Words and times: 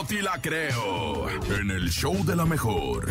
No 0.00 0.06
te 0.06 0.22
la 0.22 0.40
creo. 0.40 1.28
En 1.28 1.70
el 1.70 1.90
show 1.90 2.24
de 2.24 2.34
la 2.34 2.46
mejor. 2.46 3.06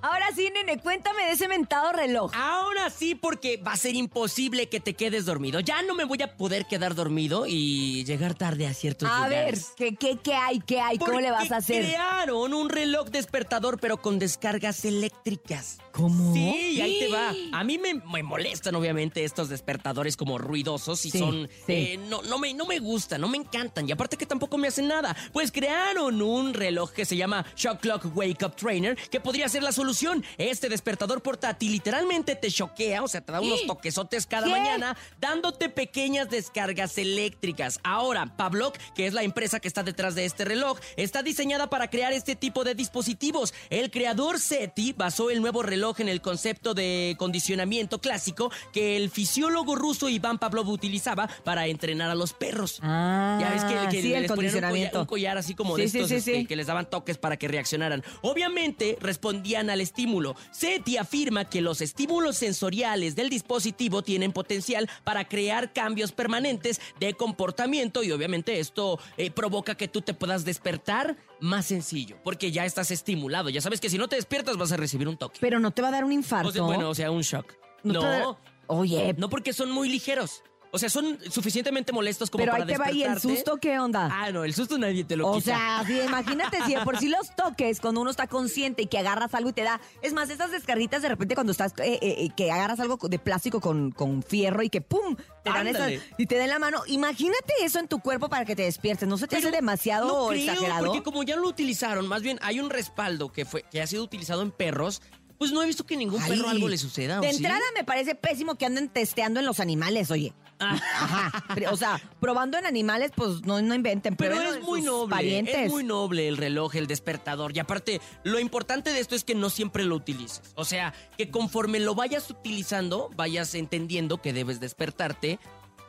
Ahora 0.00 0.26
sí, 0.34 0.50
nene, 0.52 0.80
cuéntame 0.80 1.26
de 1.26 1.30
ese 1.30 1.46
mentado 1.46 1.92
reloj. 1.92 2.32
Ahora 2.34 2.81
sí, 2.90 3.14
porque 3.14 3.56
va 3.56 3.72
a 3.72 3.76
ser 3.76 3.94
imposible 3.94 4.68
que 4.68 4.80
te 4.80 4.94
quedes 4.94 5.24
dormido. 5.24 5.60
Ya 5.60 5.82
no 5.82 5.94
me 5.94 6.04
voy 6.04 6.20
a 6.22 6.36
poder 6.36 6.66
quedar 6.66 6.94
dormido 6.94 7.44
y 7.46 8.04
llegar 8.04 8.34
tarde 8.34 8.66
a 8.66 8.74
ciertos 8.74 9.08
A 9.10 9.28
ver, 9.28 9.38
lugares. 9.54 9.72
¿qué, 9.76 9.94
qué, 9.96 10.18
qué 10.22 10.34
hay? 10.34 10.60
¿Qué 10.60 10.80
hay? 10.80 10.98
¿Cómo 10.98 11.20
le 11.20 11.30
vas 11.30 11.50
a 11.52 11.56
hacer? 11.56 11.84
crearon 11.84 12.54
un 12.54 12.68
reloj 12.68 13.08
despertador, 13.10 13.78
pero 13.80 14.00
con 14.00 14.18
descargas 14.18 14.84
eléctricas. 14.84 15.78
¿Cómo? 15.92 16.32
Sí, 16.32 16.80
ahí 16.80 16.98
te 17.00 17.08
va. 17.08 17.34
A 17.52 17.64
mí 17.64 17.76
me, 17.78 17.94
me 17.94 18.22
molestan, 18.22 18.74
obviamente, 18.74 19.24
estos 19.24 19.48
despertadores 19.50 20.16
como 20.16 20.38
ruidosos 20.38 21.04
y 21.04 21.10
Sí, 21.10 21.18
son. 21.18 21.48
sí. 21.66 21.72
eh, 21.72 22.00
no, 22.08 22.22
no, 22.22 22.38
me, 22.38 22.54
no 22.54 22.64
me 22.66 22.78
gustan, 22.78 23.20
no 23.20 23.28
me 23.28 23.36
encantan. 23.36 23.86
Y 23.88 23.92
aparte 23.92 24.16
que 24.16 24.24
tampoco 24.24 24.56
me 24.56 24.68
hacen 24.68 24.88
nada. 24.88 25.14
Pues 25.32 25.52
crearon 25.52 26.22
un 26.22 26.54
reloj 26.54 26.92
que 26.92 27.04
se 27.04 27.16
llama 27.16 27.44
Shock 27.56 27.80
Clock 27.80 28.16
Wake 28.16 28.42
Up 28.44 28.56
Trainer, 28.56 28.96
que 29.10 29.20
podría 29.20 29.48
ser 29.50 29.62
la 29.62 29.72
solución. 29.72 30.24
Este 30.38 30.68
despertador 30.70 31.22
portátil 31.22 31.72
literalmente 31.72 32.36
te 32.36 32.48
choquea, 32.72 33.02
o 33.02 33.08
sea, 33.08 33.20
te 33.20 33.32
da 33.32 33.40
unos 33.40 33.66
toquesotes 33.66 34.26
cada 34.26 34.44
¿Qué? 34.46 34.50
mañana, 34.50 34.96
dándote 35.20 35.68
pequeñas 35.68 36.28
descargas 36.30 36.96
eléctricas. 36.98 37.80
Ahora, 37.82 38.34
Pavlok, 38.36 38.76
que 38.94 39.06
es 39.06 39.12
la 39.14 39.22
empresa 39.22 39.60
que 39.60 39.68
está 39.68 39.82
detrás 39.82 40.14
de 40.14 40.24
este 40.24 40.44
reloj, 40.44 40.78
está 40.96 41.22
diseñada 41.22 41.68
para 41.68 41.88
crear 41.88 42.12
este 42.12 42.34
tipo 42.36 42.64
de 42.64 42.74
dispositivos. 42.74 43.52
El 43.70 43.90
creador 43.90 44.40
SETI 44.40 44.92
basó 44.94 45.30
el 45.30 45.40
nuevo 45.40 45.62
reloj 45.62 46.00
en 46.00 46.08
el 46.08 46.20
concepto 46.20 46.74
de 46.74 47.14
condicionamiento 47.18 48.00
clásico 48.00 48.50
que 48.72 48.96
el 48.96 49.10
fisiólogo 49.10 49.74
ruso 49.74 50.08
Iván 50.08 50.38
Pavlov 50.38 50.68
utilizaba 50.68 51.28
para 51.44 51.66
entrenar 51.66 52.10
a 52.10 52.14
los 52.14 52.32
perros. 52.32 52.78
Ah, 52.82 53.38
Ya 53.40 53.50
ves 53.50 53.64
que, 53.64 53.88
que 53.96 54.02
sí, 54.02 54.14
el 54.14 54.22
les 54.22 54.30
un 54.30 54.36
collar, 54.36 54.52
condicionamiento. 54.52 55.00
un 55.00 55.06
collar 55.06 55.38
así 55.38 55.54
como 55.54 55.76
Sí, 55.76 55.82
de 55.82 55.86
estos 55.86 56.08
sí, 56.08 56.14
este, 56.16 56.40
sí. 56.40 56.46
que 56.46 56.56
les 56.56 56.66
daban 56.66 56.88
toques 56.88 57.18
para 57.18 57.36
que 57.36 57.48
reaccionaran. 57.48 58.02
Obviamente 58.22 58.96
respondían 59.00 59.70
al 59.70 59.80
estímulo. 59.80 60.36
SETI 60.50 60.96
afirma 60.96 61.44
que 61.48 61.60
los 61.60 61.80
estímulos 61.80 62.36
sensoriales 62.36 62.61
del 62.70 63.28
dispositivo 63.28 64.02
tienen 64.02 64.32
potencial 64.32 64.88
para 65.04 65.26
crear 65.26 65.72
cambios 65.72 66.12
permanentes 66.12 66.80
de 67.00 67.14
comportamiento 67.14 68.02
y 68.02 68.12
obviamente 68.12 68.60
esto 68.60 69.00
eh, 69.16 69.30
provoca 69.30 69.74
que 69.74 69.88
tú 69.88 70.00
te 70.00 70.14
puedas 70.14 70.44
despertar 70.44 71.16
más 71.40 71.66
sencillo 71.66 72.16
porque 72.22 72.52
ya 72.52 72.64
estás 72.64 72.90
estimulado. 72.90 73.48
Ya 73.48 73.60
sabes 73.60 73.80
que 73.80 73.90
si 73.90 73.98
no 73.98 74.08
te 74.08 74.16
despiertas 74.16 74.56
vas 74.56 74.70
a 74.70 74.76
recibir 74.76 75.08
un 75.08 75.16
toque. 75.16 75.38
Pero 75.40 75.58
no 75.58 75.72
te 75.72 75.82
va 75.82 75.88
a 75.88 75.92
dar 75.92 76.04
un 76.04 76.12
infarto. 76.12 76.48
O 76.48 76.52
sea, 76.52 76.62
bueno, 76.62 76.88
o 76.88 76.94
sea, 76.94 77.10
un 77.10 77.22
shock. 77.22 77.54
No 77.82 78.00
No, 78.00 78.38
Oye, 78.68 79.14
no 79.18 79.28
porque 79.28 79.52
son 79.52 79.70
muy 79.70 79.88
ligeros. 79.88 80.44
O 80.74 80.78
sea, 80.78 80.88
son 80.88 81.18
suficientemente 81.30 81.92
molestos 81.92 82.30
como 82.30 82.42
pero 82.44 82.52
para 82.52 82.64
ahí 82.64 82.72
te 82.72 82.78
va 82.78 82.86
y 82.90 83.02
el 83.02 83.12
despertarte. 83.12 83.36
susto, 83.36 83.56
¿qué 83.58 83.78
onda? 83.78 84.08
Ah, 84.10 84.32
no, 84.32 84.42
el 84.42 84.54
susto 84.54 84.78
nadie 84.78 85.04
te 85.04 85.16
lo 85.16 85.28
O 85.28 85.34
quita. 85.34 85.44
sea, 85.54 85.84
sí, 85.86 86.00
imagínate 86.00 86.62
si 86.64 86.74
de 86.74 86.80
por 86.80 86.98
sí 86.98 87.10
los 87.10 87.36
toques 87.36 87.78
cuando 87.78 88.00
uno 88.00 88.10
está 88.10 88.26
consciente 88.26 88.80
y 88.82 88.86
que 88.86 88.96
agarras 88.98 89.34
algo 89.34 89.50
y 89.50 89.52
te 89.52 89.64
da. 89.64 89.82
Es 90.00 90.14
más, 90.14 90.30
esas 90.30 90.50
descarguitas 90.50 91.02
de 91.02 91.10
repente 91.10 91.34
cuando 91.34 91.52
estás, 91.52 91.72
eh, 91.72 91.98
eh, 92.00 92.14
eh, 92.24 92.28
que 92.34 92.50
agarras 92.50 92.80
algo 92.80 92.96
de 93.06 93.18
plástico 93.18 93.60
con, 93.60 93.90
con 93.90 94.22
fierro 94.22 94.62
y 94.62 94.70
que 94.70 94.80
¡pum! 94.80 95.14
Te 95.44 95.50
dan 95.50 95.66
Ándale. 95.66 95.96
esas 95.96 96.06
y 96.16 96.24
te 96.24 96.36
den 96.36 96.48
la 96.48 96.58
mano. 96.58 96.80
Imagínate 96.86 97.52
eso 97.62 97.78
en 97.78 97.86
tu 97.86 97.98
cuerpo 98.00 98.30
para 98.30 98.46
que 98.46 98.56
te 98.56 98.62
despiertes. 98.62 99.06
¿No 99.06 99.18
se 99.18 99.28
te 99.28 99.36
hace 99.36 99.48
Pero 99.48 99.56
demasiado 99.56 100.06
no 100.08 100.28
creo, 100.28 100.40
exagerado? 100.52 100.86
Porque 100.86 101.02
como 101.02 101.22
ya 101.22 101.36
lo 101.36 101.48
utilizaron, 101.48 102.08
más 102.08 102.22
bien 102.22 102.38
hay 102.40 102.60
un 102.60 102.70
respaldo 102.70 103.30
que 103.30 103.44
fue 103.44 103.62
que 103.70 103.82
ha 103.82 103.86
sido 103.86 104.02
utilizado 104.04 104.40
en 104.40 104.50
perros, 104.50 105.02
pues 105.36 105.52
no 105.52 105.62
he 105.62 105.66
visto 105.66 105.84
que 105.84 105.98
ningún 105.98 106.22
perro 106.22 106.48
algo 106.48 106.66
le 106.68 106.78
suceda. 106.78 107.18
¿o 107.18 107.20
De 107.20 107.28
sí? 107.30 107.36
entrada 107.36 107.60
me 107.74 107.84
parece 107.84 108.14
pésimo 108.14 108.54
que 108.54 108.64
anden 108.64 108.88
testeando 108.88 109.38
en 109.40 109.44
los 109.44 109.60
animales, 109.60 110.10
oye. 110.10 110.32
Ajá. 110.62 111.44
O 111.70 111.76
sea, 111.76 112.00
probando 112.20 112.58
en 112.58 112.66
animales, 112.66 113.12
pues 113.14 113.42
no, 113.42 113.60
no 113.62 113.74
inventen. 113.74 114.16
Pero 114.16 114.40
es 114.40 114.56
en 114.56 114.62
muy 114.62 114.80
sus 114.80 114.90
noble, 114.90 115.10
Parientes. 115.10 115.54
es 115.56 115.70
muy 115.70 115.84
noble 115.84 116.28
el 116.28 116.36
reloj, 116.36 116.74
el 116.76 116.86
despertador. 116.86 117.56
Y 117.56 117.60
aparte, 117.60 118.00
lo 118.24 118.38
importante 118.38 118.92
de 118.92 119.00
esto 119.00 119.14
es 119.14 119.24
que 119.24 119.34
no 119.34 119.50
siempre 119.50 119.84
lo 119.84 119.94
utilices. 119.96 120.42
O 120.54 120.64
sea, 120.64 120.92
que 121.16 121.30
conforme 121.30 121.78
lo 121.80 121.94
vayas 121.94 122.30
utilizando, 122.30 123.10
vayas 123.16 123.54
entendiendo 123.54 124.20
que 124.20 124.32
debes 124.32 124.60
despertarte, 124.60 125.38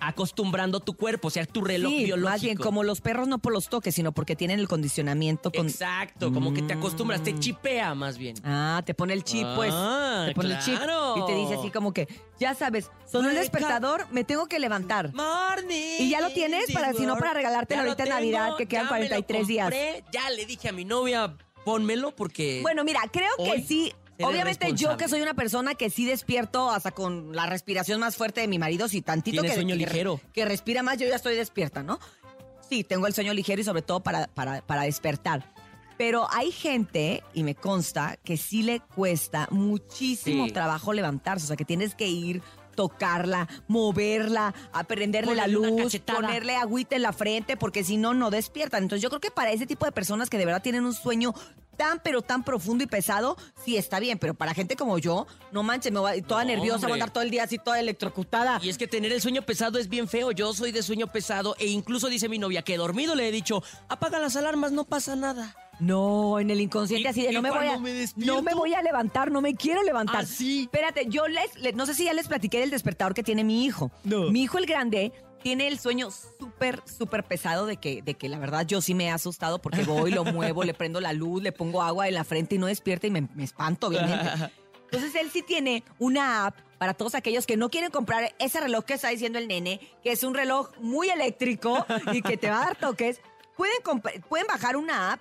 acostumbrando 0.00 0.80
tu 0.80 0.94
cuerpo, 0.94 1.28
o 1.28 1.30
sea, 1.30 1.44
tu 1.46 1.62
reloj 1.62 1.90
sí, 1.92 2.04
biológico. 2.04 2.30
más 2.30 2.42
bien 2.42 2.56
como 2.56 2.82
los 2.82 3.00
perros 3.00 3.28
no 3.28 3.38
por 3.38 3.52
los 3.52 3.68
toques, 3.68 3.94
sino 3.94 4.12
porque 4.12 4.36
tienen 4.36 4.58
el 4.60 4.68
condicionamiento 4.68 5.50
con... 5.50 5.66
Exacto, 5.66 6.32
como 6.32 6.52
que 6.54 6.62
te 6.62 6.72
acostumbras, 6.74 7.22
te 7.22 7.32
Mm. 7.32 7.38
chipea 7.40 7.94
más 7.94 8.18
bien. 8.18 8.36
Ah, 8.44 8.82
te 8.84 8.94
pone 8.94 9.12
el 9.12 9.24
chip, 9.24 9.46
pues. 9.54 9.72
Ah, 9.74 10.24
Te 10.26 10.34
pone 10.34 10.54
el 10.54 10.58
chip 10.60 10.78
y 11.16 11.26
te 11.26 11.34
dice 11.34 11.54
así 11.54 11.70
como 11.70 11.92
que, 11.92 12.08
ya 12.38 12.54
sabes, 12.54 12.90
sonó 13.10 13.28
el 13.30 13.36
despertador, 13.36 14.06
me 14.10 14.24
tengo 14.24 14.46
que 14.46 14.58
levantar. 14.58 15.12
Morning. 15.14 15.96
¿Y 16.00 16.10
ya 16.10 16.20
lo 16.20 16.30
tienes? 16.30 16.70
Para- 16.72 16.92
si 16.92 17.04
no, 17.06 17.16
para 17.16 17.32
regalártelo 17.34 17.82
ahorita 17.82 18.04
en 18.04 18.08
Navidad, 18.10 18.56
que 18.56 18.66
quedan 18.66 18.86
ya 18.86 18.92
me 18.92 19.00
lo 19.02 19.08
43 19.08 19.46
días. 19.46 19.74
Ya 20.12 20.30
le 20.30 20.46
dije 20.46 20.68
a 20.68 20.72
mi 20.72 20.84
novia, 20.84 21.36
pónmelo 21.64 22.14
porque... 22.14 22.60
Bueno, 22.62 22.84
mira, 22.84 23.00
creo 23.12 23.30
que 23.38 23.62
sí. 23.62 23.92
Obviamente 24.20 24.72
yo 24.74 24.96
que 24.96 25.08
soy 25.08 25.20
una 25.20 25.34
persona 25.34 25.74
que 25.74 25.90
sí 25.90 26.04
despierto 26.06 26.70
hasta 26.70 26.90
con 26.92 27.34
la 27.34 27.46
respiración 27.46 28.00
más 28.00 28.16
fuerte 28.16 28.40
de 28.40 28.48
mi 28.48 28.58
marido, 28.58 28.88
si 28.88 29.02
tantito 29.02 29.42
que, 29.42 29.52
sueño 29.54 29.74
que- 29.74 29.78
ligero. 29.86 30.20
que 30.32 30.44
respira 30.44 30.82
más, 30.82 30.98
yo 30.98 31.06
ya 31.06 31.16
estoy 31.16 31.34
despierta, 31.36 31.82
¿no? 31.82 31.98
Sí, 32.68 32.82
tengo 32.82 33.06
el 33.06 33.14
sueño 33.14 33.32
ligero 33.34 33.60
y 33.60 33.64
sobre 33.64 33.82
todo 33.82 34.00
para, 34.00 34.26
para, 34.28 34.62
para 34.66 34.82
despertar. 34.82 35.52
Pero 35.98 36.26
hay 36.30 36.50
gente, 36.52 37.22
y 37.32 37.42
me 37.42 37.54
consta, 37.54 38.16
que 38.22 38.36
sí 38.36 38.62
le 38.62 38.80
cuesta 38.80 39.48
muchísimo 39.50 40.46
Sí. 40.46 40.52
trabajo 40.52 40.92
levantarse. 40.92 41.44
O 41.44 41.46
sea, 41.48 41.56
que 41.56 41.64
tienes 41.64 41.94
que 41.94 42.06
ir, 42.08 42.42
tocarla, 42.76 43.48
moverla, 43.66 44.54
a 44.72 44.84
prenderle 44.84 45.34
la 45.34 45.48
luz, 45.48 45.98
ponerle 46.06 46.54
agüita 46.54 46.94
en 46.94 47.02
la 47.02 47.12
frente, 47.12 47.56
porque 47.56 47.82
si 47.82 47.96
no, 47.96 48.14
no 48.14 48.30
despiertan. 48.30 48.84
Entonces 48.84 49.02
yo 49.02 49.08
creo 49.08 49.20
que 49.20 49.32
para 49.32 49.50
ese 49.50 49.66
tipo 49.66 49.84
de 49.84 49.92
personas 49.92 50.30
que 50.30 50.38
de 50.38 50.44
verdad 50.44 50.62
tienen 50.62 50.84
un 50.84 50.94
sueño 50.94 51.34
tan, 51.76 52.00
pero 52.00 52.22
tan 52.22 52.42
profundo 52.42 52.84
y 52.84 52.86
pesado, 52.86 53.36
sí 53.64 53.76
está 53.76 54.00
bien. 54.00 54.18
Pero 54.18 54.34
para 54.34 54.54
gente 54.54 54.76
como 54.76 54.98
yo, 54.98 55.26
no 55.52 55.62
manches, 55.62 55.92
me 55.92 56.00
voy 56.00 56.22
toda 56.22 56.44
No, 56.44 56.50
nerviosa, 56.50 56.86
voy 56.86 56.92
a 56.92 56.94
andar 56.94 57.10
todo 57.10 57.22
el 57.22 57.30
día 57.30 57.44
así, 57.44 57.58
toda 57.58 57.78
electrocutada. 57.78 58.58
Y 58.62 58.68
es 58.68 58.78
que 58.78 58.86
tener 58.86 59.12
el 59.12 59.20
sueño 59.20 59.42
pesado 59.42 59.78
es 59.78 59.88
bien 59.88 60.08
feo. 60.08 60.32
Yo 60.32 60.52
soy 60.54 60.72
de 60.72 60.82
sueño 60.82 61.06
pesado 61.08 61.56
e 61.58 61.66
incluso 61.66 62.08
dice 62.08 62.28
mi 62.28 62.38
novia 62.38 62.62
que 62.62 62.76
dormido 62.76 63.14
le 63.14 63.28
he 63.28 63.32
dicho, 63.32 63.62
apaga 63.88 64.18
las 64.18 64.36
alarmas, 64.36 64.72
no 64.72 64.84
pasa 64.84 65.16
nada. 65.16 65.54
No, 65.78 66.38
en 66.40 66.50
el 66.50 66.60
inconsciente 66.60 67.08
Y- 67.08 67.10
así 67.10 67.22
de 67.22 67.32
no 67.32 67.42
me 67.42 67.50
voy 67.50 67.66
a 67.66 67.78
me 67.78 68.04
no 68.16 68.42
me 68.42 68.54
voy 68.54 68.74
a 68.74 68.82
levantar, 68.82 69.30
no 69.30 69.40
me 69.40 69.54
quiero 69.54 69.82
levantar. 69.82 70.22
¿Ah, 70.22 70.26
sí? 70.26 70.62
Espérate, 70.62 71.06
yo 71.08 71.28
les, 71.28 71.54
le- 71.56 71.72
no 71.72 71.86
sé 71.86 71.94
si 71.94 72.04
ya 72.04 72.12
les 72.14 72.28
platiqué 72.28 72.60
del 72.60 72.70
despertador 72.70 73.14
que 73.14 73.22
tiene 73.22 73.44
mi 73.44 73.64
hijo. 73.64 73.90
No. 74.04 74.30
Mi 74.30 74.42
hijo 74.44 74.58
el 74.58 74.66
grande 74.66 75.12
tiene 75.42 75.68
el 75.68 75.78
sueño 75.78 76.08
súper 76.10 76.82
súper 76.86 77.22
pesado 77.24 77.66
de 77.66 77.76
que 77.76 78.02
de 78.02 78.14
que 78.14 78.28
la 78.28 78.38
verdad 78.38 78.66
yo 78.66 78.80
sí 78.80 78.94
me 78.94 79.04
he 79.06 79.10
asustado 79.10 79.60
porque 79.60 79.82
voy, 79.84 80.10
lo 80.10 80.24
muevo, 80.24 80.64
le 80.64 80.74
prendo 80.74 81.00
la 81.00 81.12
luz, 81.12 81.42
le 81.42 81.52
pongo 81.52 81.82
agua 81.82 82.08
en 82.08 82.14
la 82.14 82.24
frente 82.24 82.54
y 82.54 82.58
no 82.58 82.66
despierta 82.66 83.06
y 83.06 83.10
me, 83.10 83.28
me 83.34 83.44
espanto 83.44 83.88
obviamente. 83.88 84.50
Entonces 84.90 85.14
él 85.16 85.30
sí 85.32 85.42
tiene 85.42 85.82
una 85.98 86.46
app 86.46 86.58
para 86.78 86.94
todos 86.94 87.14
aquellos 87.14 87.46
que 87.46 87.56
no 87.56 87.70
quieren 87.70 87.90
comprar 87.90 88.34
ese 88.38 88.60
reloj 88.60 88.84
que 88.84 88.94
está 88.94 89.08
diciendo 89.08 89.38
el 89.38 89.48
nene, 89.48 89.80
que 90.02 90.12
es 90.12 90.22
un 90.24 90.32
reloj 90.34 90.70
muy 90.80 91.10
eléctrico 91.10 91.84
y 92.12 92.22
que 92.22 92.36
te 92.36 92.48
va 92.50 92.62
a 92.62 92.66
dar 92.66 92.76
toques. 92.78 93.20
Pueden, 93.56 93.76
pueden 94.28 94.46
bajar 94.46 94.76
una 94.76 95.12
app, 95.14 95.20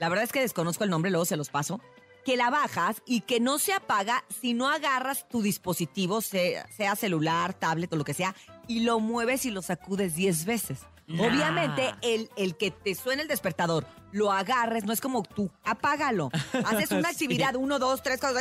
la 0.00 0.08
verdad 0.08 0.24
es 0.24 0.32
que 0.32 0.40
desconozco 0.40 0.82
el 0.82 0.90
nombre, 0.90 1.10
luego 1.10 1.24
se 1.24 1.36
los 1.36 1.50
paso, 1.50 1.80
que 2.24 2.36
la 2.36 2.50
bajas 2.50 3.02
y 3.06 3.20
que 3.20 3.38
no 3.38 3.58
se 3.58 3.72
apaga 3.72 4.24
si 4.40 4.52
no 4.54 4.68
agarras 4.68 5.28
tu 5.28 5.42
dispositivo, 5.42 6.20
sea, 6.20 6.66
sea 6.70 6.96
celular, 6.96 7.54
tablet 7.54 7.92
o 7.92 7.96
lo 7.96 8.04
que 8.04 8.14
sea, 8.14 8.34
y 8.66 8.80
lo 8.80 8.98
mueves 9.00 9.44
y 9.46 9.50
lo 9.50 9.62
sacudes 9.62 10.14
10 10.16 10.44
veces. 10.44 10.80
Nah. 11.06 11.26
Obviamente, 11.26 11.94
el, 12.02 12.30
el 12.36 12.56
que 12.56 12.70
te 12.70 12.94
suene 12.94 13.22
el 13.22 13.28
despertador, 13.28 13.86
lo 14.12 14.30
agarres, 14.32 14.84
no 14.84 14.92
es 14.92 15.00
como 15.00 15.22
tú, 15.22 15.50
apágalo. 15.64 16.30
Haces 16.66 16.90
una 16.92 17.08
Sí. 17.08 17.24
actividad, 17.24 17.56
uno, 17.56 17.78
dos, 17.78 18.02
tres, 18.02 18.20
cuatro, 18.20 18.40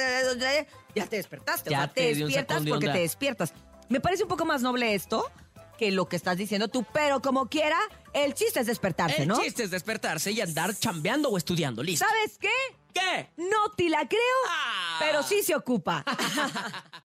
ya 0.96 1.06
te 1.08 1.16
despertaste. 1.18 1.70
Ya 1.70 1.78
o 1.78 1.82
sea, 1.82 1.88
te 1.94 2.02
te 2.02 2.16
despiertas 2.16 2.64
porque 2.68 2.88
te 2.90 3.00
despiertas. 3.00 3.54
Me 3.90 4.00
parece 4.00 4.24
un 4.24 4.30
poco 4.30 4.46
más 4.46 4.62
noble 4.62 4.94
esto 4.94 5.32
que 5.80 5.92
lo 5.92 6.10
que 6.10 6.18
estás 6.18 6.38
diciendo 6.38 6.68
tú, 6.68 6.86
pero 6.94 7.22
como 7.22 7.48
quiera, 7.48 7.80
el 8.14 8.34
chiste 8.34 8.60
es 8.60 8.68
despertarse, 8.68 9.22
El 9.22 9.30
¿no? 9.30 9.40
chiste 9.42 9.64
es 9.64 9.72
despertarse 9.72 10.32
y 10.32 10.42
andar 10.42 10.76
chambeando 10.78 11.30
o 11.30 11.38
estudiando, 11.38 11.82
listo. 11.82 12.06
¿Sabes 12.06 12.38
qué? 12.38 12.50
¿Qué? 12.94 13.30
No 13.38 13.72
te 13.78 13.88
la 13.90 14.06
creo, 14.08 14.20
Ah. 14.50 14.98
pero 15.00 15.24
sí 15.24 15.42
se 15.42 15.56
ocupa. 15.56 16.04